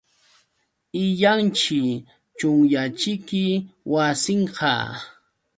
[1.03, 1.81] Illanćhi,
[2.37, 3.45] chunyanćhiki
[3.91, 4.73] wasinqa.